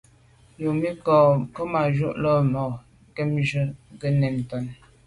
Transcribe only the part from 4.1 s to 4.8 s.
nèn ntàne.